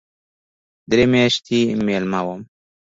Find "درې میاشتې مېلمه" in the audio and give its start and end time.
0.89-2.21